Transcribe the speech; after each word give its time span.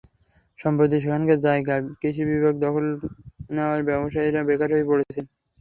সম্প্রতি 0.59 0.97
সেখানকার 1.03 1.39
জায়গা 1.45 1.71
কৃষি 1.99 2.23
বিভাগ 2.29 2.53
দখল 2.63 2.85
নেওয়ায় 3.49 3.83
ব্যবসায়ীরা 3.89 4.41
বেকার 4.49 4.69
হয়ে 4.73 4.89
পড়েছেন। 4.89 5.25